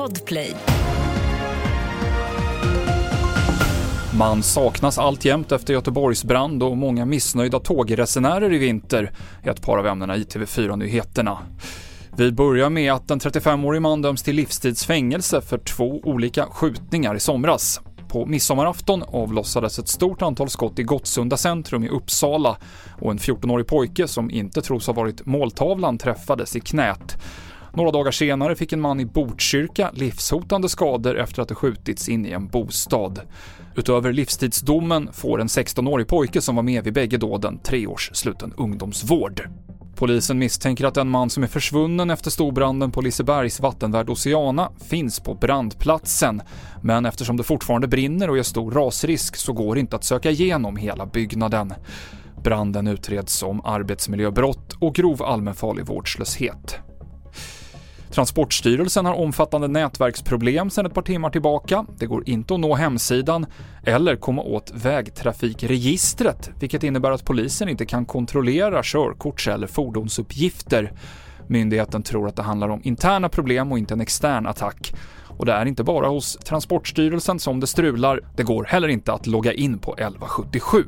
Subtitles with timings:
[0.00, 0.54] Podplay.
[4.18, 9.86] Man saknas alltjämt efter Göteborgsbrand och många missnöjda tågresenärer i vinter, är ett par av
[9.86, 11.38] ämnena i TV4-nyheterna.
[12.16, 17.20] Vi börjar med att en 35-årig man döms till livstidsfängelse för två olika skjutningar i
[17.20, 17.80] somras.
[18.08, 22.56] På midsommarafton avlossades ett stort antal skott i Gottsunda centrum i Uppsala
[23.00, 27.16] och en 14-årig pojke som inte tros ha varit måltavlan träffades i knät.
[27.74, 32.26] Några dagar senare fick en man i Botkyrka livshotande skador efter att det skjutits in
[32.26, 33.20] i en bostad.
[33.76, 38.52] Utöver livstidsdomen får en 16-årig pojke som var med vid bägge dåden tre års sluten
[38.56, 39.48] ungdomsvård.
[40.00, 45.20] Polisen misstänker att en man som är försvunnen efter storbranden på Lisebergs vattenvärd Oceana finns
[45.20, 46.42] på brandplatsen.
[46.82, 50.30] Men eftersom det fortfarande brinner och är stor rasrisk så går det inte att söka
[50.30, 51.74] igenom hela byggnaden.
[52.44, 56.89] Branden utreds som arbetsmiljöbrott och grov allmänfarlig vårdslöshet.
[58.10, 61.86] Transportstyrelsen har omfattande nätverksproblem sedan ett par timmar tillbaka.
[61.98, 63.46] Det går inte att nå hemsidan
[63.84, 70.92] eller komma åt vägtrafikregistret, vilket innebär att polisen inte kan kontrollera körkorts eller fordonsuppgifter.
[71.46, 74.94] Myndigheten tror att det handlar om interna problem och inte en extern attack.
[75.38, 79.26] Och det är inte bara hos Transportstyrelsen som det strular, det går heller inte att
[79.26, 80.84] logga in på 1177.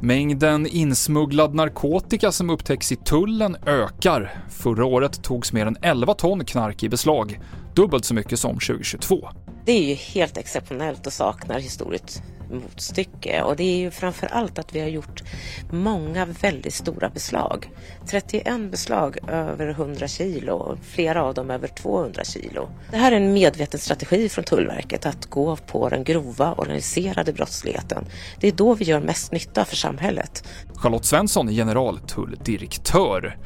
[0.00, 4.44] Mängden insmugglad narkotika som upptäcks i tullen ökar.
[4.48, 7.40] Förra året togs mer än 11 ton knark i beslag,
[7.74, 9.28] dubbelt så mycket som 2022.
[9.66, 14.58] Det är ju helt exceptionellt och saknar historiskt motstycke och det är ju framför allt
[14.58, 15.22] att vi har gjort
[15.70, 17.70] många väldigt stora beslag.
[18.06, 22.68] 31 beslag över 100 kilo, flera av dem över 200 kilo.
[22.90, 28.04] Det här är en medveten strategi från Tullverket att gå på den grova organiserade brottsligheten.
[28.40, 30.48] Det är då vi gör mest nytta för samhället.
[30.74, 33.36] Charlotte Svensson är generaltulldirektör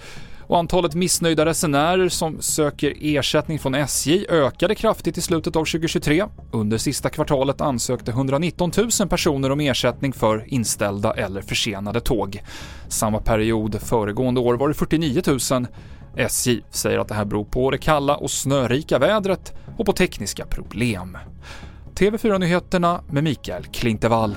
[0.47, 6.25] och antalet missnöjda resenärer som söker ersättning från SJ ökade kraftigt i slutet av 2023.
[6.51, 12.43] Under sista kvartalet ansökte 119 000 personer om ersättning för inställda eller försenade tåg.
[12.89, 15.67] Samma period föregående år var det 49 000.
[16.17, 20.47] SJ säger att det här beror på det kalla och snörika vädret och på tekniska
[20.47, 21.19] problem.
[21.95, 24.37] TV4-nyheterna med Mikael Klintevall.